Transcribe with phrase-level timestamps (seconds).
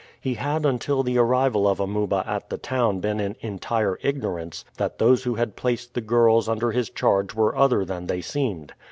[0.19, 4.97] He had until the arrival of Amuba at the town been in entire ignorance that
[4.97, 8.73] those who had placed the girls under his charge were other than they seemed.